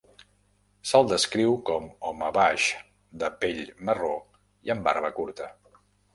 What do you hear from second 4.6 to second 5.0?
i amb